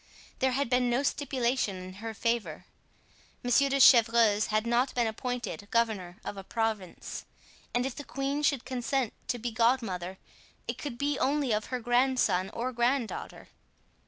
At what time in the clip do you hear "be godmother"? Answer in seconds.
9.37-10.17